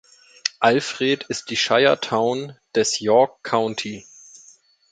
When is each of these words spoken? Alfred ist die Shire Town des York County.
Alfred 0.59 1.25
ist 1.27 1.51
die 1.51 1.55
Shire 1.55 1.99
Town 2.01 2.57
des 2.73 3.01
York 3.01 3.43
County. 3.43 4.07